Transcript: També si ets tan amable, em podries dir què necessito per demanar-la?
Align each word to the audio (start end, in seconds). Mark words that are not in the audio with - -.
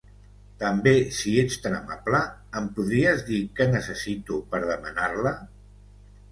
També 0.61 0.93
si 1.17 1.33
ets 1.41 1.57
tan 1.65 1.75
amable, 1.81 2.23
em 2.61 2.71
podries 2.79 3.23
dir 3.29 3.43
què 3.61 3.71
necessito 3.77 4.43
per 4.55 4.65
demanar-la? 4.67 5.39